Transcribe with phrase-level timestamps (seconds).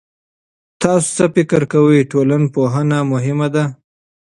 [0.81, 3.63] تاسو څه فکر کوئ، ټولنپوهنه مهمه ده؟